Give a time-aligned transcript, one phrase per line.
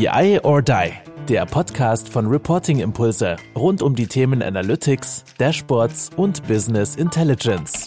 [0.00, 0.92] BI or Die,
[1.28, 7.86] der Podcast von Reporting Impulse rund um die Themen Analytics, Dashboards und Business Intelligence.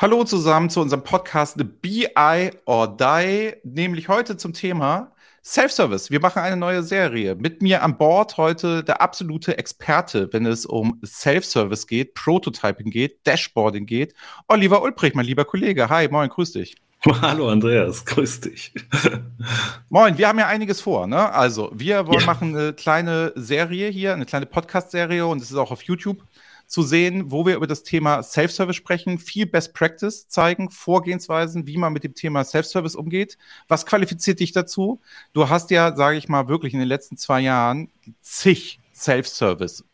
[0.00, 5.10] Hallo zusammen zu unserem Podcast BI or Die, nämlich heute zum Thema
[5.42, 6.12] Self-Service.
[6.12, 7.34] Wir machen eine neue Serie.
[7.34, 13.26] Mit mir an Bord heute der absolute Experte, wenn es um Self-Service geht, Prototyping geht,
[13.26, 14.14] Dashboarding geht.
[14.46, 15.88] Oliver Ulbricht, mein lieber Kollege.
[15.88, 16.76] Hi, moin, grüß dich.
[17.22, 18.72] Hallo Andreas, grüß dich.
[19.88, 21.30] Moin, wir haben ja einiges vor, ne?
[21.32, 22.26] Also, wir wollen ja.
[22.26, 26.24] machen eine kleine Serie hier, eine kleine Podcast-Serie und es ist auch auf YouTube
[26.66, 31.76] zu sehen, wo wir über das Thema Self-Service sprechen, viel Best Practice zeigen, Vorgehensweisen, wie
[31.76, 33.38] man mit dem Thema Self-Service umgeht.
[33.68, 35.00] Was qualifiziert dich dazu?
[35.32, 37.90] Du hast ja, sage ich mal, wirklich in den letzten zwei Jahren
[38.22, 38.80] zig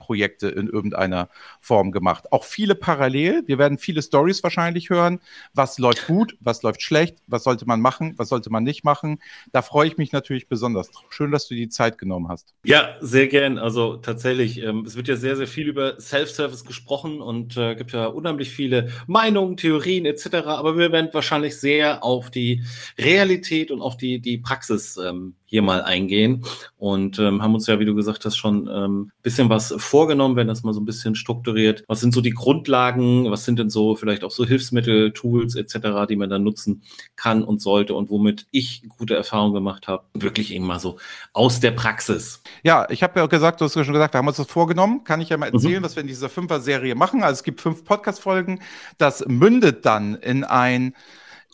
[0.05, 1.29] Self-Service-Projekte in irgendeiner
[1.61, 2.33] Form gemacht.
[2.33, 3.43] Auch viele parallel.
[3.47, 5.21] Wir werden viele Stories wahrscheinlich hören.
[5.55, 9.19] Was läuft gut, was läuft schlecht, was sollte man machen, was sollte man nicht machen.
[9.53, 10.91] Da freue ich mich natürlich besonders.
[11.09, 12.55] Schön, dass du die Zeit genommen hast.
[12.65, 13.59] Ja, sehr gern.
[13.59, 17.93] Also tatsächlich, ähm, es wird ja sehr, sehr viel über Self-Service gesprochen und äh, gibt
[17.93, 20.47] ja unheimlich viele Meinungen, Theorien etc.
[20.47, 22.63] Aber wir werden wahrscheinlich sehr auf die
[22.99, 26.45] Realität und auf die, die Praxis ähm, hier mal eingehen
[26.79, 30.35] und ähm, haben uns ja, wie du gesagt hast, schon ein ähm, bisschen was vorgenommen,
[30.35, 31.85] wenn das mal so ein bisschen strukturiert.
[31.87, 33.31] Was sind so die Grundlagen?
[33.31, 36.83] Was sind denn so vielleicht auch so Hilfsmittel, Tools etc., die man dann nutzen
[37.15, 40.03] kann und sollte und womit ich gute Erfahrungen gemacht habe?
[40.15, 40.97] Wirklich eben mal so
[41.33, 42.43] aus der Praxis.
[42.65, 45.05] Ja, ich habe ja gesagt, du hast ja schon gesagt, wir haben uns das vorgenommen.
[45.05, 45.55] Kann ich ja mal mhm.
[45.55, 45.85] erzählen, mhm.
[45.85, 47.23] was wir in dieser Fünfer-Serie machen.
[47.23, 48.63] Also es gibt fünf Podcast-Folgen.
[48.99, 50.95] Das mündet dann in ein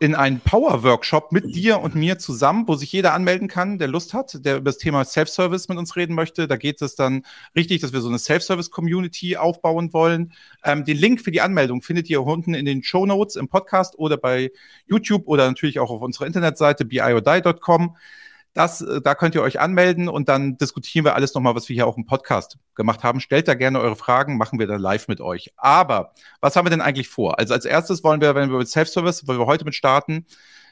[0.00, 4.14] in einen Power-Workshop mit dir und mir zusammen, wo sich jeder anmelden kann, der Lust
[4.14, 6.48] hat, der über das Thema Self-Service mit uns reden möchte.
[6.48, 7.22] Da geht es dann
[7.54, 10.32] richtig, dass wir so eine Self-Service-Community aufbauen wollen.
[10.64, 13.98] Ähm, den Link für die Anmeldung findet ihr unten in den Show Notes im Podcast
[13.98, 14.50] oder bei
[14.86, 17.94] YouTube oder natürlich auch auf unserer Internetseite biodie.com.
[18.52, 21.74] Das, äh, da könnt ihr euch anmelden und dann diskutieren wir alles nochmal, was wir
[21.74, 23.20] hier auch im Podcast gemacht haben.
[23.20, 25.52] Stellt da gerne eure Fragen, machen wir da live mit euch.
[25.56, 27.38] Aber was haben wir denn eigentlich vor?
[27.38, 30.26] Also als erstes wollen wir, wenn wir mit Self-Service, wollen wir heute mit starten,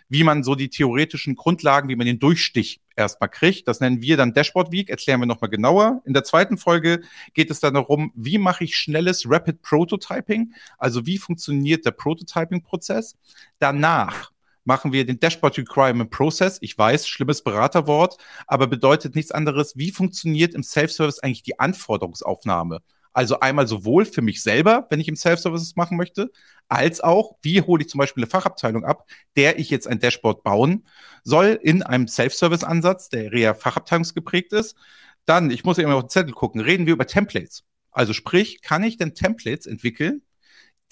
[0.08, 3.68] wie man so die theoretischen Grundlagen, wie man den Durchstich erstmal kriegt.
[3.68, 6.02] Das nennen wir dann Dashboard Week, erklären wir nochmal genauer.
[6.04, 7.02] In der zweiten Folge
[7.34, 10.54] geht es dann darum, wie mache ich schnelles Rapid Prototyping?
[10.78, 13.16] Also wie funktioniert der Prototyping-Prozess?
[13.58, 14.32] Danach
[14.68, 16.58] machen wir den Dashboard Requirement Process.
[16.60, 19.76] Ich weiß, schlimmes Beraterwort, aber bedeutet nichts anderes.
[19.76, 22.82] Wie funktioniert im Self-Service eigentlich die Anforderungsaufnahme?
[23.14, 26.30] Also einmal sowohl für mich selber, wenn ich im Self-Service machen möchte,
[26.68, 30.44] als auch, wie hole ich zum Beispiel eine Fachabteilung ab, der ich jetzt ein Dashboard
[30.44, 30.86] bauen
[31.24, 34.76] soll in einem Self-Service-Ansatz, der eher fachabteilungsgeprägt ist.
[35.24, 37.64] Dann, ich muss ja immer auf den Zettel gucken, reden wir über Templates.
[37.90, 40.20] Also sprich, kann ich denn Templates entwickeln,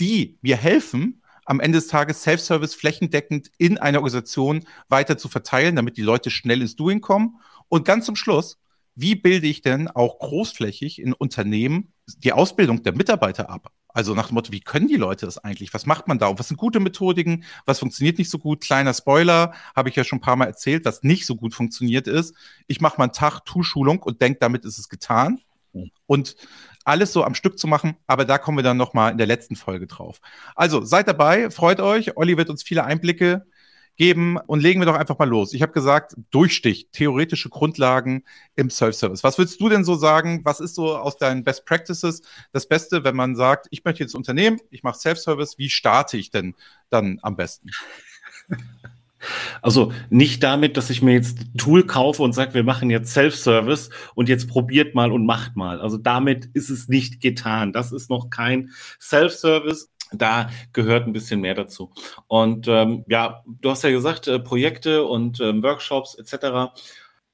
[0.01, 5.77] die mir helfen, am Ende des Tages Self-Service flächendeckend in einer Organisation weiter zu verteilen,
[5.77, 7.41] damit die Leute schnell ins Doing kommen.
[7.69, 8.59] Und ganz zum Schluss,
[8.95, 13.73] wie bilde ich denn auch großflächig in Unternehmen die Ausbildung der Mitarbeiter ab?
[13.89, 15.73] Also nach dem Motto, wie können die Leute das eigentlich?
[15.73, 16.27] Was macht man da?
[16.27, 17.45] Und was sind gute Methodiken?
[17.65, 18.61] Was funktioniert nicht so gut?
[18.61, 22.07] Kleiner Spoiler, habe ich ja schon ein paar Mal erzählt, was nicht so gut funktioniert
[22.07, 22.35] ist.
[22.67, 25.41] Ich mache mal einen Tag Tu-Schulung und denke, damit ist es getan.
[26.07, 26.37] Und
[26.85, 29.57] alles so am Stück zu machen, aber da kommen wir dann nochmal in der letzten
[29.57, 30.21] Folge drauf.
[30.55, 32.17] Also seid dabei, freut euch.
[32.17, 33.45] Olli wird uns viele Einblicke
[33.97, 35.53] geben und legen wir doch einfach mal los.
[35.55, 39.25] Ich habe gesagt, Durchstich, theoretische Grundlagen im Self-Service.
[39.25, 40.43] Was würdest du denn so sagen?
[40.45, 42.23] Was ist so aus deinen Best Practices
[42.53, 46.31] das Beste, wenn man sagt, ich möchte jetzt Unternehmen, ich mache Self-Service, wie starte ich
[46.31, 46.55] denn
[46.91, 47.71] dann am besten?
[49.63, 53.13] Also nicht damit, dass ich mir jetzt ein Tool kaufe und sage, wir machen jetzt
[53.13, 55.81] Self-Service und jetzt probiert mal und macht mal.
[55.81, 57.73] Also damit ist es nicht getan.
[57.73, 59.91] Das ist noch kein Self-Service.
[60.13, 61.91] Da gehört ein bisschen mehr dazu.
[62.29, 66.73] Und ähm, ja, du hast ja gesagt, äh, Projekte und ähm, Workshops etc.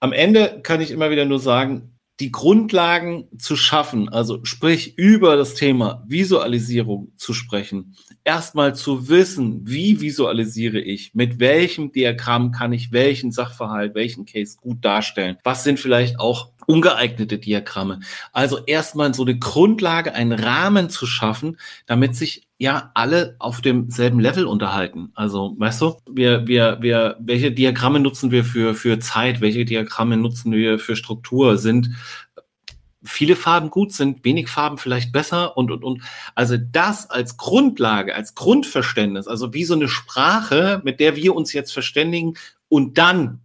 [0.01, 5.37] Am Ende kann ich immer wieder nur sagen, die Grundlagen zu schaffen, also sprich über
[5.37, 12.73] das Thema Visualisierung zu sprechen, erstmal zu wissen, wie visualisiere ich, mit welchem Diagramm kann
[12.73, 18.01] ich welchen Sachverhalt, welchen Case gut darstellen, was sind vielleicht auch ungeeignete Diagramme.
[18.33, 24.21] Also erstmal so eine Grundlage, einen Rahmen zu schaffen, damit sich ja alle auf demselben
[24.21, 25.11] Level unterhalten.
[25.15, 29.43] Also, weißt du, wir, wir, wir, welche Diagramme nutzen wir für, für Zeit?
[29.43, 31.59] Welche Diagramme nutzen wir für Struktur?
[31.59, 31.91] Sind
[33.05, 36.03] viele Farben gut, sind wenig Farben vielleicht besser und, und, und.
[36.35, 41.53] Also das als Grundlage, als Grundverständnis, also wie so eine Sprache, mit der wir uns
[41.53, 42.35] jetzt verständigen
[42.69, 43.41] und dann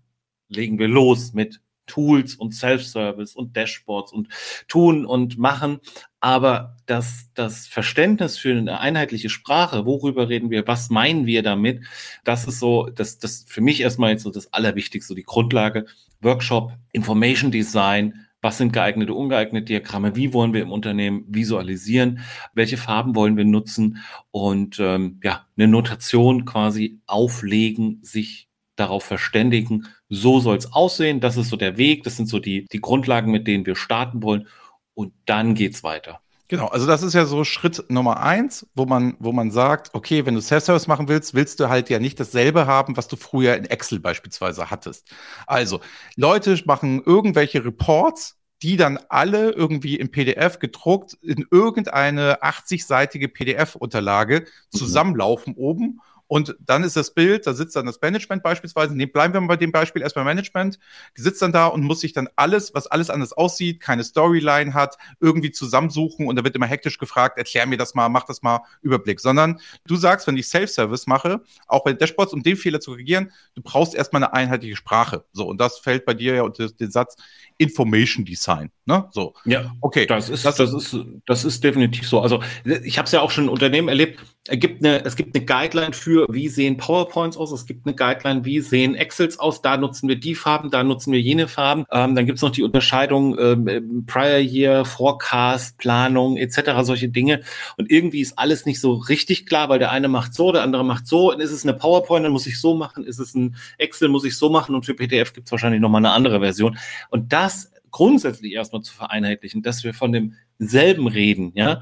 [0.48, 4.28] legen wir los mit Tools und Self-Service und Dashboards und
[4.68, 5.80] tun und machen.
[6.20, 11.84] Aber das, das Verständnis für eine einheitliche Sprache, worüber reden wir, was meinen wir damit,
[12.24, 15.86] das ist so, das, das für mich erstmal jetzt so das Allerwichtigste, die Grundlage.
[16.22, 22.20] Workshop, Information Design, was sind geeignete, ungeeignete Diagramme, wie wollen wir im Unternehmen visualisieren,
[22.54, 28.47] welche Farben wollen wir nutzen und ähm, ja, eine Notation quasi auflegen, sich
[28.78, 32.66] darauf verständigen, so soll es aussehen, das ist so der Weg, das sind so die,
[32.72, 34.48] die Grundlagen, mit denen wir starten wollen
[34.94, 36.22] und dann geht's weiter.
[36.50, 40.26] Genau, also das ist ja so Schritt Nummer eins, wo man, wo man sagt, okay,
[40.26, 43.58] wenn du Self-Service machen willst, willst du halt ja nicht dasselbe haben, was du früher
[43.58, 45.12] in Excel beispielsweise hattest.
[45.46, 45.82] Also,
[46.16, 54.42] Leute machen irgendwelche Reports, die dann alle irgendwie im PDF gedruckt in irgendeine 80-seitige PDF-Unterlage
[54.42, 54.78] mhm.
[54.78, 55.60] zusammenlaufen mhm.
[55.60, 59.42] oben und dann ist das Bild, da sitzt dann das Management beispielsweise, nee, bleiben wir
[59.42, 60.78] mal bei dem Beispiel erstmal Management,
[61.16, 64.98] sitzt dann da und muss sich dann alles, was alles anders aussieht, keine Storyline hat,
[65.20, 68.62] irgendwie zusammensuchen und da wird immer hektisch gefragt, erklär mir das mal, mach das mal,
[68.82, 69.20] Überblick.
[69.20, 73.32] Sondern du sagst, wenn ich Self-Service mache, auch bei Dashboards, um den Fehler zu korrigieren,
[73.56, 75.24] du brauchst erstmal eine einheitliche Sprache.
[75.32, 77.16] So, und das fällt bei dir ja unter den Satz
[77.58, 78.72] Information Design.
[78.86, 79.08] Ne?
[79.12, 79.34] So.
[79.46, 80.06] Ja, okay.
[80.06, 80.96] Das ist, das, das ist,
[81.26, 82.22] das ist definitiv so.
[82.22, 84.20] Also ich habe es ja auch schon in Unternehmen erlebt.
[84.50, 87.52] Es gibt eine, es gibt eine Guideline für, wie sehen PowerPoints aus.
[87.52, 89.62] Es gibt eine Guideline, wie sehen Excels aus.
[89.62, 91.86] Da nutzen wir die Farben, da nutzen wir jene Farben.
[91.92, 96.72] Ähm, dann gibt es noch die Unterscheidung ähm, Prior Year, Forecast, Planung etc.
[96.84, 97.42] Solche Dinge.
[97.78, 100.86] Und irgendwie ist alles nicht so richtig klar, weil der eine macht so, der andere
[100.86, 101.34] macht so.
[101.34, 103.04] Und ist es eine PowerPoint, dann muss ich so machen.
[103.04, 104.76] Ist es ein Excel, muss ich so machen.
[104.76, 106.78] Und für PDF gibt es wahrscheinlich noch mal eine andere Version.
[107.10, 111.82] Und das grundsätzlich erstmal zu vereinheitlichen, dass wir von demselben reden, ja.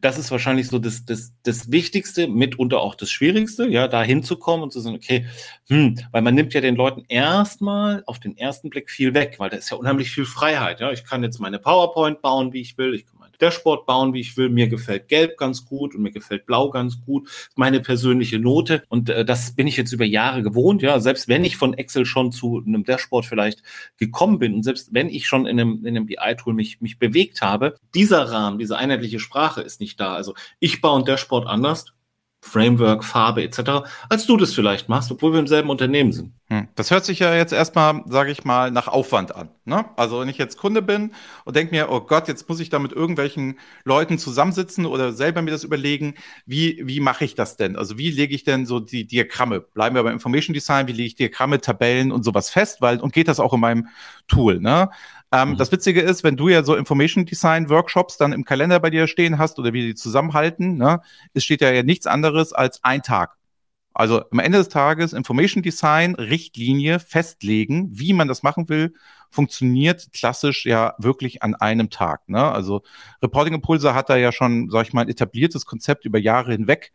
[0.00, 4.62] Das ist wahrscheinlich so das, das, das Wichtigste, mitunter auch das Schwierigste, ja, da hinzukommen
[4.64, 5.26] und zu sagen, okay,
[5.68, 9.50] hm, weil man nimmt ja den Leuten erstmal auf den ersten Blick viel weg, weil
[9.50, 10.90] da ist ja unheimlich viel Freiheit, ja.
[10.90, 14.36] Ich kann jetzt meine PowerPoint bauen, wie ich will, ich kann Dashboard bauen, wie ich
[14.36, 14.48] will.
[14.48, 17.28] Mir gefällt Gelb ganz gut und mir gefällt Blau ganz gut.
[17.56, 18.82] Meine persönliche Note.
[18.88, 20.82] Und äh, das bin ich jetzt über Jahre gewohnt.
[20.82, 23.62] Ja, selbst wenn ich von Excel schon zu einem Dashboard vielleicht
[23.96, 27.42] gekommen bin und selbst wenn ich schon in einem, in einem BI-Tool mich, mich bewegt
[27.42, 30.14] habe, dieser Rahmen, diese einheitliche Sprache ist nicht da.
[30.14, 31.86] Also ich baue ein Dashboard anders
[32.42, 36.32] Framework, Farbe etc., als du das vielleicht machst, obwohl wir im selben Unternehmen sind.
[36.48, 36.68] Hm.
[36.74, 39.50] Das hört sich ja jetzt erstmal, sage ich mal, nach Aufwand an.
[39.64, 39.84] Ne?
[39.96, 41.12] Also wenn ich jetzt Kunde bin
[41.44, 45.42] und denke mir, oh Gott, jetzt muss ich da mit irgendwelchen Leuten zusammensitzen oder selber
[45.42, 46.14] mir das überlegen,
[46.46, 47.76] wie, wie mache ich das denn?
[47.76, 49.60] Also wie lege ich denn so die Diagramme?
[49.60, 52.80] Bleiben wir beim Information Design, wie lege ich Diagramme, Tabellen und sowas fest?
[52.80, 53.88] Weil, und geht das auch in meinem
[54.26, 54.58] Tool?
[54.60, 54.90] Ne?
[55.32, 55.56] Ähm, mhm.
[55.56, 59.06] Das Witzige ist, wenn du ja so Information Design Workshops dann im Kalender bei dir
[59.06, 61.00] stehen hast oder wie die zusammenhalten, ne,
[61.34, 63.36] es steht ja, ja nichts anderes als ein Tag.
[63.92, 68.94] Also am Ende des Tages Information Design, Richtlinie festlegen, wie man das machen will,
[69.30, 72.28] funktioniert klassisch ja wirklich an einem Tag.
[72.28, 72.42] Ne?
[72.42, 72.82] Also
[73.22, 76.92] Reporting Impulse hat da ja schon, sag ich mal, ein etabliertes Konzept über Jahre hinweg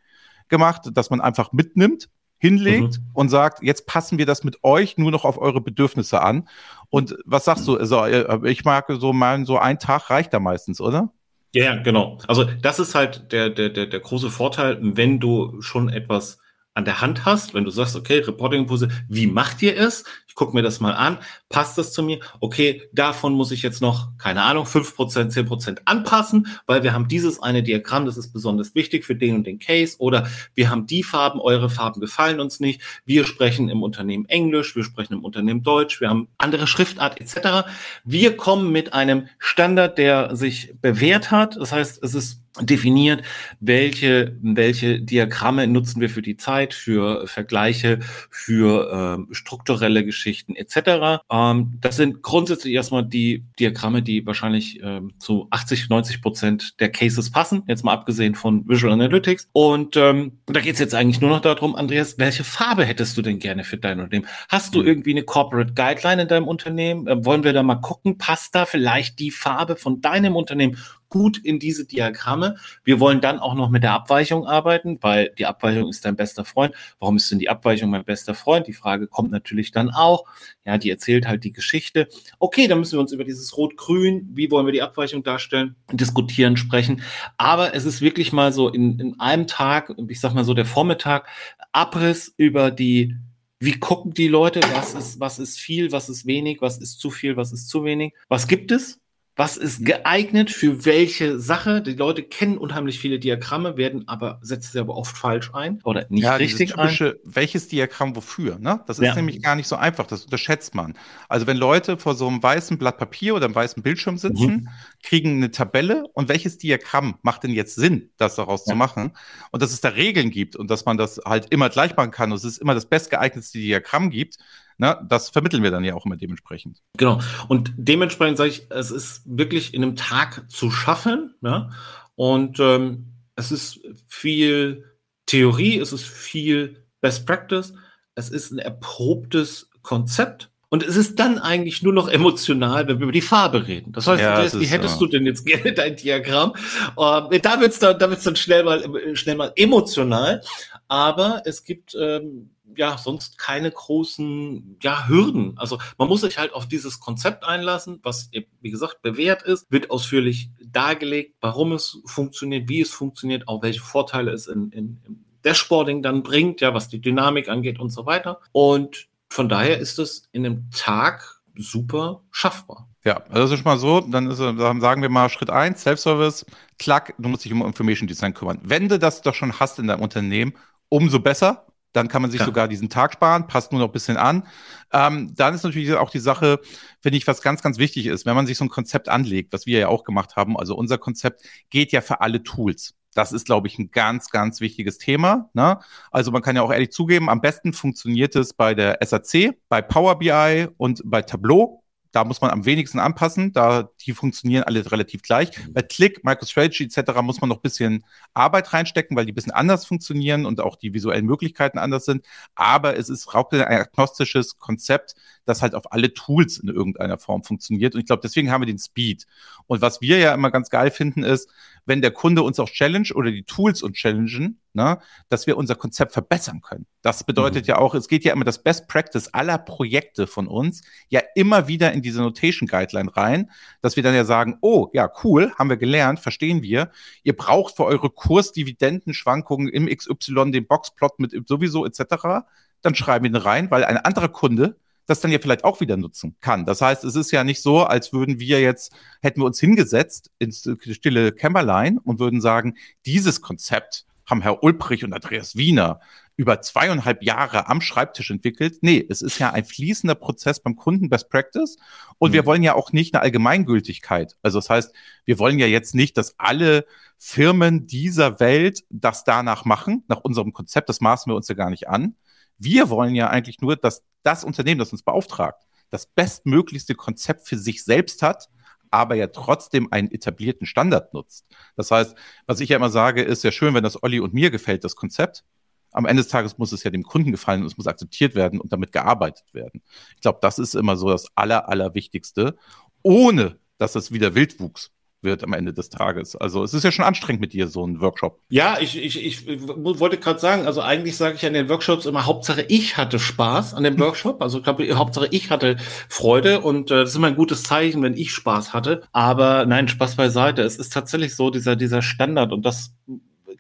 [0.48, 3.10] gemacht, dass man einfach mitnimmt, hinlegt mhm.
[3.14, 6.48] und sagt, jetzt passen wir das mit euch nur noch auf eure Bedürfnisse an.
[6.96, 7.76] Und was sagst du?
[7.76, 11.12] Also, äh, ich mag so mal so ein Tag reicht da meistens, oder?
[11.52, 12.20] Ja, genau.
[12.26, 16.40] Also das ist halt der, der, der, der große Vorteil, wenn du schon etwas
[16.74, 20.06] an der Hand hast, wenn du sagst, okay, Reporting-Impulse, wie macht ihr es?
[20.36, 22.20] Ich gucke mir das mal an, passt das zu mir?
[22.42, 26.92] Okay, davon muss ich jetzt noch, keine Ahnung, fünf Prozent, zehn Prozent anpassen, weil wir
[26.92, 30.70] haben dieses eine Diagramm, das ist besonders wichtig für den und den Case oder wir
[30.70, 35.14] haben die Farben, eure Farben gefallen uns nicht, wir sprechen im Unternehmen Englisch, wir sprechen
[35.14, 37.70] im Unternehmen Deutsch, wir haben andere Schriftart etc.
[38.04, 43.22] Wir kommen mit einem Standard, der sich bewährt hat, das heißt, es ist definiert,
[43.60, 48.00] welche, welche Diagramme nutzen wir für die Zeit, für Vergleiche,
[48.30, 51.22] für äh, strukturelle Geschichten etc.
[51.32, 56.90] Ähm, das sind grundsätzlich erstmal die Diagramme, die wahrscheinlich äh, zu 80, 90 Prozent der
[56.90, 59.50] Cases passen, jetzt mal abgesehen von Visual Analytics.
[59.54, 63.22] Und ähm, da geht es jetzt eigentlich nur noch darum, Andreas, welche Farbe hättest du
[63.22, 64.28] denn gerne für dein Unternehmen?
[64.50, 64.88] Hast du mhm.
[64.88, 67.08] irgendwie eine Corporate Guideline in deinem Unternehmen?
[67.08, 70.78] Äh, wollen wir da mal gucken, passt da vielleicht die Farbe von deinem Unternehmen
[71.10, 72.56] gut in diese Diagramme.
[72.84, 76.46] Wir wollen dann auch noch mit der Abweichung arbeiten, weil die Abweichung ist dein bester
[76.46, 76.74] Freund.
[77.00, 78.68] Warum ist denn die Abweichung mein bester Freund?
[78.68, 80.26] Die Frage kommt natürlich dann auch.
[80.66, 82.08] Ja, die erzählt halt die Geschichte.
[82.40, 86.58] Okay, dann müssen wir uns über dieses Rot-Grün, wie wollen wir die Abweichung darstellen, diskutieren,
[86.58, 87.02] sprechen.
[87.38, 90.66] Aber es ist wirklich mal so in, in einem Tag, ich sag mal so der
[90.66, 91.28] Vormittag,
[91.72, 93.16] Abriss über die
[93.60, 97.10] wie gucken die Leute, was ist, was ist viel, was ist wenig, was ist zu
[97.10, 99.00] viel, was ist zu wenig, was gibt es
[99.38, 101.82] was ist geeignet für welche Sache.
[101.82, 106.06] Die Leute kennen unheimlich viele Diagramme, werden aber, setzen sie aber oft falsch ein oder
[106.10, 107.32] nicht ja, richtig typische, ein.
[107.36, 108.58] Welches Diagramm wofür?
[108.60, 108.82] Ne?
[108.88, 109.16] Das ist ja.
[109.16, 110.94] nämlich gar nicht so einfach, das unterschätzt man.
[111.28, 114.70] Also wenn Leute vor so einem weißen Blatt Papier oder einem weißen Bildschirm sitzen, mhm.
[115.04, 118.72] kriegen eine Tabelle und welches Diagramm macht denn jetzt Sinn, das daraus ja.
[118.72, 119.12] zu machen?
[119.52, 122.32] Und dass es da Regeln gibt und dass man das halt immer gleich machen kann
[122.32, 124.38] und es ist immer das bestgeeignetste Diagramm gibt,
[124.78, 126.82] na, das vermitteln wir dann ja auch immer dementsprechend.
[126.98, 127.20] Genau.
[127.48, 131.36] Und dementsprechend sage ich, es ist wirklich in einem Tag zu schaffen.
[131.42, 131.72] Ne?
[132.16, 134.86] Und ähm, es ist viel
[135.26, 137.74] Theorie, es ist viel Best Practice,
[138.16, 140.50] es ist ein erprobtes Konzept.
[140.70, 143.94] Und es ist dann eigentlich nur noch emotional, wenn wir über die Farbe reden.
[143.94, 145.06] Das heißt, ja, das wie hättest so.
[145.06, 146.54] du denn jetzt gerne dein Diagramm?
[146.98, 148.84] Uh, da wird's dann, da wird's dann schnell mal,
[149.16, 150.42] schnell mal emotional.
[150.88, 155.58] Aber es gibt ähm, ja sonst keine großen ja, Hürden.
[155.58, 158.30] Also man muss sich halt auf dieses Konzept einlassen, was
[158.62, 163.82] wie gesagt bewährt ist, wird ausführlich dargelegt, warum es funktioniert, wie es funktioniert, auch welche
[163.82, 168.06] Vorteile es in, in, im Dashboarding dann bringt, ja, was die Dynamik angeht und so
[168.06, 168.40] weiter.
[168.52, 172.90] Und von daher ist es in einem Tag super schaffbar.
[173.04, 175.84] Ja, also das ist schon mal so, dann, ist, dann sagen wir mal Schritt eins
[175.84, 176.46] Self-Service,
[176.80, 178.60] klack, du musst dich um Information Design kümmern.
[178.64, 180.54] Wenn du das doch schon hast in deinem Unternehmen,
[180.90, 182.46] umso besser, dann kann man sich ja.
[182.46, 184.48] sogar diesen Tag sparen, passt nur noch ein bisschen an.
[184.92, 186.60] Ähm, dann ist natürlich auch die Sache,
[187.02, 189.66] finde ich, was ganz, ganz wichtig ist, wenn man sich so ein Konzept anlegt, was
[189.66, 190.58] wir ja auch gemacht haben.
[190.58, 192.96] Also unser Konzept geht ja für alle Tools.
[193.14, 195.50] Das ist, glaube ich, ein ganz, ganz wichtiges Thema.
[195.54, 195.80] Ne?
[196.12, 199.82] Also man kann ja auch ehrlich zugeben, am besten funktioniert es bei der SAC, bei
[199.82, 201.85] Power BI und bei Tableau.
[202.16, 205.52] Da muss man am wenigsten anpassen, da die funktionieren alle relativ gleich.
[205.58, 205.74] Mhm.
[205.74, 207.22] Bei Click, MicroStrategy etc.
[207.22, 210.78] muss man noch ein bisschen Arbeit reinstecken, weil die ein bisschen anders funktionieren und auch
[210.78, 212.26] die visuellen Möglichkeiten anders sind.
[212.56, 217.44] Aber es ist hauptsächlich ein agnostisches Konzept, das halt auf alle Tools in irgendeiner Form
[217.44, 217.96] funktioniert.
[217.96, 219.28] Und ich glaube, deswegen haben wir den Speed.
[219.68, 221.50] Und was wir ja immer ganz geil finden, ist,
[221.86, 225.00] wenn der Kunde uns auch challenge oder die Tools uns challengen, ne,
[225.30, 226.86] dass wir unser Konzept verbessern können.
[227.02, 227.70] Das bedeutet mhm.
[227.70, 231.68] ja auch, es geht ja immer das Best Practice aller Projekte von uns ja immer
[231.68, 233.52] wieder in diese Notation Guideline rein,
[233.82, 236.92] dass wir dann ja sagen, oh, ja, cool, haben wir gelernt, verstehen wir.
[237.24, 242.46] Ihr braucht für eure Kursdividendenschwankungen im XY den Boxplot mit sowieso etc.
[242.82, 245.98] Dann schreiben wir den rein, weil ein anderer Kunde das dann ja vielleicht auch wieder
[245.98, 246.66] nutzen kann.
[246.66, 250.32] Das heißt, es ist ja nicht so, als würden wir jetzt, hätten wir uns hingesetzt
[250.40, 256.00] ins stille Kämmerlein und würden sagen, dieses Konzept haben Herr Ulbrich und Andreas Wiener
[256.38, 258.80] über zweieinhalb Jahre am Schreibtisch entwickelt.
[258.82, 261.78] Nee, es ist ja ein fließender Prozess beim Kunden Best Practice.
[262.18, 262.34] Und mhm.
[262.34, 264.36] wir wollen ja auch nicht eine Allgemeingültigkeit.
[264.42, 264.94] Also das heißt,
[265.24, 266.86] wir wollen ja jetzt nicht, dass alle
[267.18, 270.90] Firmen dieser Welt das danach machen, nach unserem Konzept.
[270.90, 272.16] Das maßen wir uns ja gar nicht an.
[272.58, 277.58] Wir wollen ja eigentlich nur, dass das Unternehmen, das uns beauftragt, das bestmöglichste Konzept für
[277.58, 278.50] sich selbst hat,
[278.92, 281.46] aber ja trotzdem einen etablierten Standard nutzt.
[281.76, 284.52] Das heißt, was ich ja immer sage, ist ja schön, wenn das Olli und mir
[284.52, 285.44] gefällt, das Konzept.
[285.92, 288.60] Am Ende des Tages muss es ja dem Kunden gefallen und es muss akzeptiert werden
[288.60, 289.82] und damit gearbeitet werden.
[290.16, 292.58] Ich glaube, das ist immer so das Aller, Allerwichtigste,
[293.02, 294.92] ohne dass es wieder Wildwuchs
[295.26, 296.36] wird am Ende des Tages.
[296.38, 298.40] Also es ist ja schon anstrengend mit dir, so ein Workshop.
[298.48, 302.26] Ja, ich, ich, ich wollte gerade sagen, also eigentlich sage ich an den Workshops immer,
[302.26, 304.42] Hauptsache ich hatte Spaß an dem Workshop.
[304.42, 305.76] Also ich glaube, Hauptsache ich hatte
[306.08, 309.04] Freude und äh, das ist immer ein gutes Zeichen, wenn ich Spaß hatte.
[309.12, 310.62] Aber nein, Spaß beiseite.
[310.62, 312.94] Es ist tatsächlich so, dieser, dieser Standard und das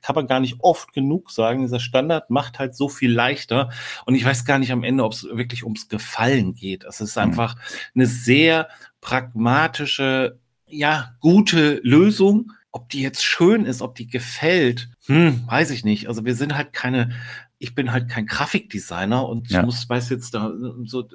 [0.05, 1.61] kann man gar nicht oft genug sagen.
[1.61, 3.71] Dieser Standard macht halt so viel leichter.
[4.05, 6.83] Und ich weiß gar nicht am Ende, ob es wirklich ums Gefallen geht.
[6.83, 7.23] Es ist mhm.
[7.23, 7.55] einfach
[7.95, 8.69] eine sehr
[9.01, 12.51] pragmatische ja, gute Lösung.
[12.71, 16.09] Ob die jetzt schön ist, ob die gefällt, hm, weiß ich nicht.
[16.09, 17.11] Also wir sind halt keine,
[17.57, 19.63] ich bin halt kein Grafikdesigner und ja.
[19.63, 20.51] muss, weiß jetzt da
[20.83, 21.07] so,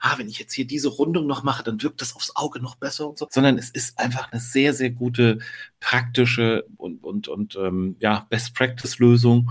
[0.00, 2.76] ah, wenn ich jetzt hier diese Rundung noch mache, dann wirkt das aufs Auge noch
[2.76, 3.28] besser und so.
[3.30, 5.40] Sondern es ist einfach eine sehr, sehr gute
[5.80, 9.50] praktische und, und, und ähm, ja, Best-Practice-Lösung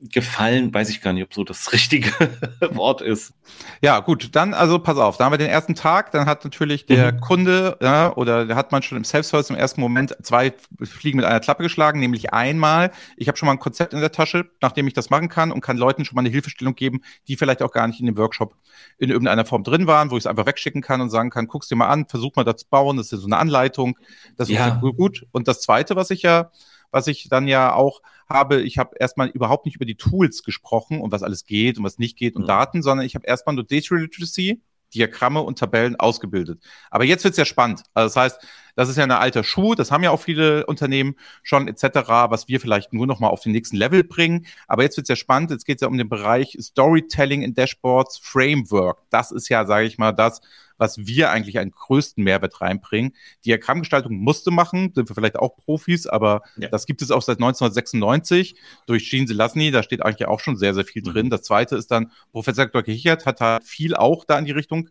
[0.00, 2.10] gefallen, weiß ich gar nicht, ob so das richtige
[2.72, 3.34] Wort ist.
[3.82, 6.86] Ja, gut, dann also pass auf, da haben wir den ersten Tag, dann hat natürlich
[6.86, 7.20] der mhm.
[7.20, 11.40] Kunde ja, oder hat man schon im Self-Service im ersten Moment zwei Fliegen mit einer
[11.40, 14.94] Klappe geschlagen, nämlich einmal, ich habe schon mal ein Konzept in der Tasche, nachdem ich
[14.94, 17.86] das machen kann und kann Leuten schon mal eine Hilfestellung geben, die vielleicht auch gar
[17.86, 18.54] nicht in dem Workshop
[18.98, 21.68] in irgendeiner Form drin waren, wo ich es einfach wegschicken kann und sagen kann, guck's
[21.68, 23.98] dir mal an, versuch mal das zu bauen, das ist so eine Anleitung,
[24.36, 24.80] das ist ja.
[24.80, 25.26] gut.
[25.32, 26.50] Und das zweite, was ich ja
[26.90, 31.00] was ich dann ja auch habe, ich habe erstmal überhaupt nicht über die Tools gesprochen
[31.00, 32.48] und was alles geht und was nicht geht und mhm.
[32.48, 34.60] Daten, sondern ich habe erstmal nur Data Literacy,
[34.94, 36.60] Diagramme und Tabellen ausgebildet.
[36.90, 37.82] Aber jetzt wird's ja spannend.
[37.94, 38.40] Also das heißt,
[38.76, 41.84] Das ist ja ein alter Schuh, das haben ja auch viele Unternehmen schon etc.,
[42.30, 44.46] was wir vielleicht nur noch mal auf den nächsten Level bringen.
[44.68, 47.54] Aber jetzt wird es ja spannend, jetzt geht es ja um den Bereich Storytelling in
[47.54, 49.02] Dashboards, Framework.
[49.10, 50.40] Das ist ja, sage ich mal, das,
[50.80, 53.12] was wir eigentlich einen größten Mehrwert reinbringen.
[53.44, 56.68] Diagrammgestaltung musste machen, sind wir vielleicht auch Profis, aber ja.
[56.68, 58.56] das gibt es auch seit 1996
[58.86, 61.26] durch Gene Selasny, da steht eigentlich auch schon sehr, sehr viel drin.
[61.26, 61.30] Mhm.
[61.30, 62.82] Das zweite ist dann, Professor Dr.
[62.92, 64.88] Hichert hat da viel auch da in die Richtung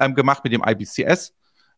[0.00, 1.32] ähm, gemacht mit dem IBCS.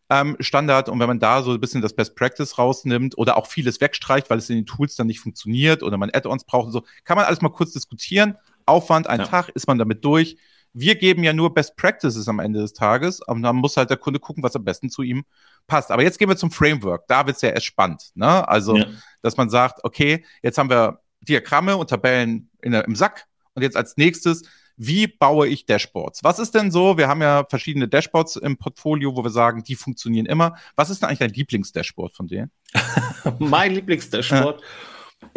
[0.09, 3.47] Ähm, Standard und wenn man da so ein bisschen das Best Practice rausnimmt oder auch
[3.47, 6.73] vieles wegstreicht, weil es in den Tools dann nicht funktioniert oder man Add-ons braucht und
[6.73, 8.37] so, kann man alles mal kurz diskutieren.
[8.67, 9.27] Aufwand, ein ja.
[9.27, 10.37] Tag, ist man damit durch.
[10.75, 13.97] Wir geben ja nur Best Practices am Ende des Tages, und dann muss halt der
[13.97, 15.25] Kunde gucken, was am besten zu ihm
[15.67, 15.91] passt.
[15.91, 17.07] Aber jetzt gehen wir zum Framework.
[17.09, 18.11] Da wird es ja erst spannend.
[18.15, 18.49] Ne?
[18.49, 18.87] Also, ja.
[19.23, 23.77] dass man sagt, okay, jetzt haben wir Diagramme und Tabellen in, im Sack und jetzt
[23.77, 24.43] als nächstes
[24.77, 26.25] wie baue ich Dashboards?
[26.25, 26.97] Was ist denn so?
[26.97, 30.57] Wir haben ja verschiedene Dashboards im Portfolio, wo wir sagen, die funktionieren immer.
[30.77, 32.51] Was ist denn eigentlich dein Lieblingsdashboard von denen?
[33.39, 34.61] mein Lieblingsdashboard?
[34.61, 35.29] Ja.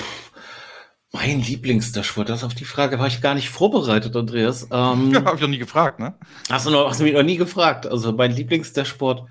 [1.15, 4.67] Mein Lieblingsdashboard, das auf die Frage war ich gar nicht vorbereitet, Andreas.
[4.69, 6.13] Ähm, ja, habe ich noch nie gefragt, ne?
[6.50, 7.88] Hast du, noch, hast du mich noch nie gefragt.
[7.88, 9.24] Also mein Lieblingsdashboard,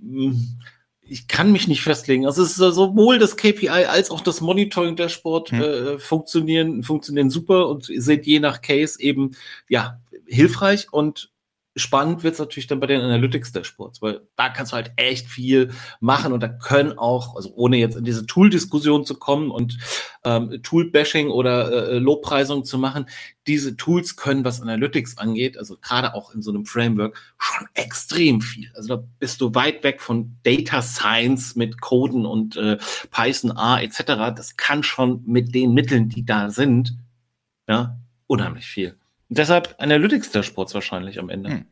[0.00, 0.58] hm,
[1.02, 2.24] ich kann mich nicht festlegen.
[2.24, 5.60] Also es ist sowohl das KPI als auch das Monitoring Dashboard hm.
[5.60, 9.34] äh, funktionieren, funktionieren super und sind je nach Case eben
[9.68, 11.32] ja hilfreich und
[11.76, 15.72] Spannend wird es natürlich dann bei den Analytics-Dashboards, weil da kannst du halt echt viel
[15.98, 19.78] machen und da können auch, also ohne jetzt in diese Tool-Diskussion zu kommen und
[20.24, 23.06] ähm, Tool-Bashing oder äh, Lobpreisung zu machen,
[23.46, 28.40] diese Tools können, was Analytics angeht, also gerade auch in so einem Framework, schon extrem
[28.40, 28.70] viel.
[28.74, 32.78] Also da bist du weit weg von Data Science mit Coden und äh,
[33.10, 34.02] Python A etc.
[34.36, 36.96] Das kann schon mit den Mitteln, die da sind,
[37.68, 38.96] ja, unheimlich viel.
[39.28, 41.50] Deshalb Analytics-Dashboards wahrscheinlich am Ende.
[41.50, 41.66] Hm.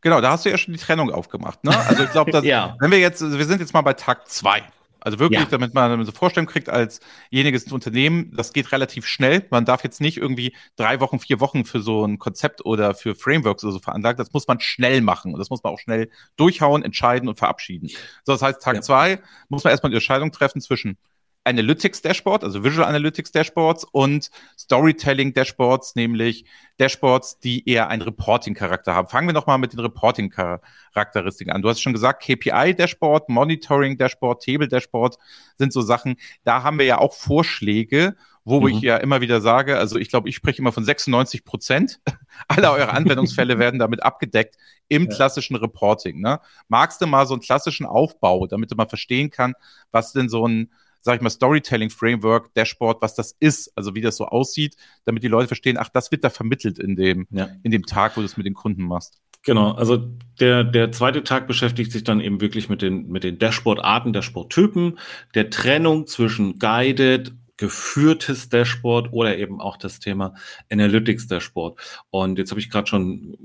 [0.00, 1.62] Genau, da hast du ja schon die Trennung aufgemacht.
[1.64, 1.76] Ne?
[1.76, 2.76] Also ich glaube, ja.
[2.80, 4.62] wenn wir jetzt, wir sind jetzt mal bei Tag zwei.
[5.06, 5.46] Also wirklich, ja.
[5.46, 6.98] damit man so Vorstellung kriegt als
[7.30, 9.46] jeniges Unternehmen, das geht relativ schnell.
[9.50, 13.14] Man darf jetzt nicht irgendwie drei Wochen, vier Wochen für so ein Konzept oder für
[13.14, 14.18] Frameworks oder so veranlagen.
[14.18, 17.88] Das muss man schnell machen und das muss man auch schnell durchhauen, entscheiden und verabschieden.
[18.24, 18.82] So, das heißt, Tag ja.
[18.82, 20.98] zwei muss man erstmal die Entscheidung treffen zwischen
[21.46, 26.44] Analytics Dashboard, also Visual Analytics Dashboards und Storytelling Dashboards, nämlich
[26.78, 29.08] Dashboards, die eher einen Reporting-Charakter haben.
[29.08, 31.62] Fangen wir nochmal mit den Reporting-Charakteristiken an.
[31.62, 35.16] Du hast schon gesagt, KPI-Dashboard, Monitoring-Dashboard, Table-Dashboard
[35.56, 36.16] sind so Sachen.
[36.44, 38.68] Da haben wir ja auch Vorschläge, wo mhm.
[38.68, 42.00] ich ja immer wieder sage, also ich glaube, ich spreche immer von 96 Prozent
[42.48, 44.56] aller eurer Anwendungsfälle werden damit abgedeckt
[44.88, 45.14] im ja.
[45.14, 46.20] klassischen Reporting.
[46.20, 46.40] Ne?
[46.68, 49.54] Magst du mal so einen klassischen Aufbau, damit du mal verstehen kann,
[49.90, 54.16] was denn so ein sag ich mal, Storytelling-Framework, Dashboard, was das ist, also wie das
[54.16, 57.48] so aussieht, damit die Leute verstehen, ach, das wird da vermittelt in dem, ja.
[57.62, 59.20] in dem Tag, wo du es mit den Kunden machst.
[59.44, 59.96] Genau, also
[60.40, 64.98] der, der zweite Tag beschäftigt sich dann eben wirklich mit den, mit den Dashboard-Arten, Dashboard-Typen,
[65.34, 70.34] der Trennung zwischen Guided, geführtes Dashboard oder eben auch das Thema
[70.70, 71.78] Analytics Dashboard.
[72.10, 73.36] Und jetzt habe ich gerade schon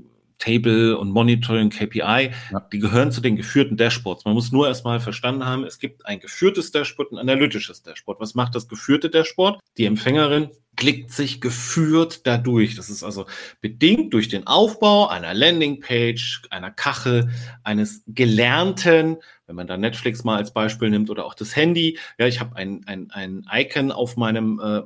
[0.42, 2.60] Table und Monitoring, KPI, ja.
[2.72, 4.24] die gehören zu den geführten Dashboards.
[4.24, 8.18] Man muss nur erstmal verstanden haben, es gibt ein geführtes Dashboard, ein analytisches Dashboard.
[8.18, 9.60] Was macht das geführte Dashboard?
[9.78, 12.74] Die Empfängerin klickt sich geführt dadurch.
[12.74, 13.26] Das ist also
[13.60, 17.30] bedingt durch den Aufbau einer Landingpage, einer Kachel,
[17.62, 21.98] eines gelernten, wenn man da Netflix mal als Beispiel nimmt oder auch das Handy.
[22.18, 24.82] Ja, ich habe ein, ein, ein Icon auf meinem äh,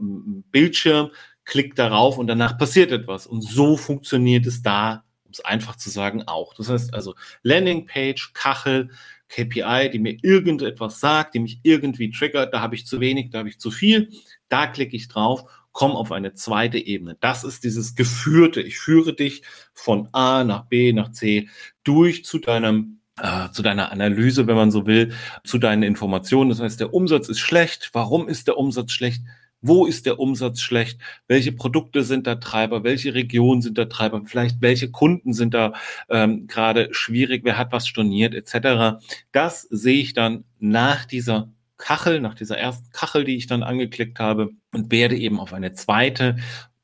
[0.50, 1.12] Bildschirm,
[1.46, 3.26] klick darauf und danach passiert etwas.
[3.26, 5.05] Und so funktioniert es da
[5.38, 6.54] es einfach zu sagen, auch.
[6.54, 8.90] Das heißt also Landingpage, Kachel,
[9.28, 13.38] KPI, die mir irgendetwas sagt, die mich irgendwie triggert, da habe ich zu wenig, da
[13.38, 14.10] habe ich zu viel,
[14.48, 17.16] da klicke ich drauf, komme auf eine zweite Ebene.
[17.20, 18.62] Das ist dieses geführte.
[18.62, 19.42] Ich führe dich
[19.74, 21.48] von A nach B nach C
[21.84, 25.12] durch zu deinem äh, zu deiner Analyse, wenn man so will,
[25.44, 26.50] zu deinen Informationen.
[26.50, 27.90] Das heißt, der Umsatz ist schlecht.
[27.92, 29.22] Warum ist der Umsatz schlecht?
[29.60, 31.00] Wo ist der Umsatz schlecht?
[31.28, 32.84] Welche Produkte sind da Treiber?
[32.84, 34.22] Welche Regionen sind da Treiber?
[34.26, 35.72] Vielleicht welche Kunden sind da
[36.08, 37.42] ähm, gerade schwierig?
[37.44, 39.02] Wer hat was storniert etc.
[39.32, 44.18] Das sehe ich dann nach dieser Kachel, nach dieser ersten Kachel, die ich dann angeklickt
[44.18, 46.36] habe und werde eben auf eine zweite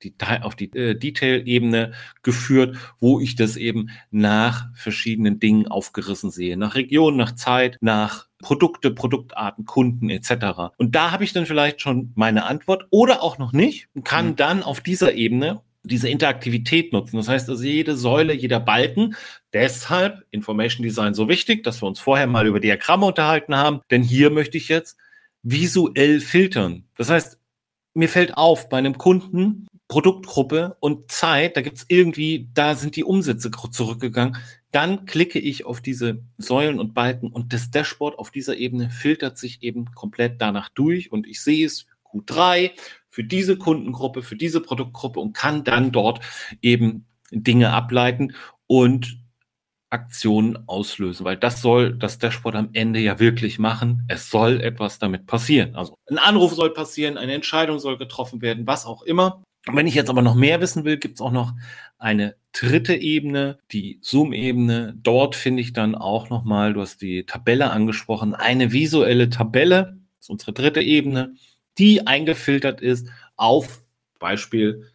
[0.03, 6.57] die, auf die äh, Detail-Ebene geführt, wo ich das eben nach verschiedenen Dingen aufgerissen sehe.
[6.57, 10.74] Nach Region, nach Zeit, nach Produkte, Produktarten, Kunden etc.
[10.76, 14.31] Und da habe ich dann vielleicht schon meine Antwort oder auch noch nicht und kann
[14.31, 14.37] mhm.
[14.37, 17.16] dann auf dieser Ebene diese Interaktivität nutzen.
[17.16, 19.16] Das heißt also jede Säule, jeder Balken.
[19.52, 23.81] Deshalb Information Design so wichtig, dass wir uns vorher mal über Diagramme unterhalten haben.
[23.90, 24.96] Denn hier möchte ich jetzt
[25.42, 26.85] visuell filtern.
[26.96, 27.38] Das heißt,
[27.94, 33.05] mir fällt auf bei einem Kunden, Produktgruppe und Zeit, da gibt's irgendwie, da sind die
[33.05, 34.38] Umsätze zurückgegangen.
[34.73, 39.39] Dann klicke ich auf diese Säulen und Balken und das Dashboard auf dieser Ebene filtert
[39.39, 42.73] sich eben komplett danach durch und ich sehe es Q3
[43.09, 46.21] für diese Kundengruppe, für diese Produktgruppe und kann dann dort
[46.63, 48.35] eben Dinge ableiten
[48.67, 49.19] und
[49.91, 54.05] Aktionen auslösen, weil das soll das Dashboard am Ende ja wirklich machen.
[54.09, 55.77] Es soll etwas damit passieren.
[55.77, 59.43] Also ein Anruf soll passieren, eine Entscheidung soll getroffen werden, was auch immer.
[59.70, 61.55] Wenn ich jetzt aber noch mehr wissen will, gibt es auch noch
[61.98, 64.94] eine dritte Ebene, die Zoom-Ebene.
[65.01, 70.27] Dort finde ich dann auch nochmal, du hast die Tabelle angesprochen, eine visuelle Tabelle, das
[70.27, 71.35] ist unsere dritte Ebene,
[71.79, 73.83] die eingefiltert ist auf
[74.18, 74.91] Beispiel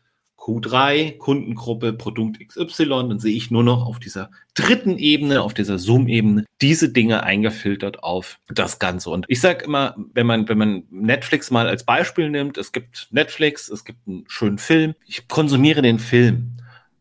[0.48, 5.78] Q3, Kundengruppe, Produkt XY, dann sehe ich nur noch auf dieser dritten Ebene, auf dieser
[5.78, 9.10] Zoom-Ebene, diese Dinge eingefiltert auf das Ganze.
[9.10, 13.10] Und ich sage immer, wenn man, wenn man Netflix mal als Beispiel nimmt, es gibt
[13.12, 16.54] Netflix, es gibt einen schönen Film, ich konsumiere den Film.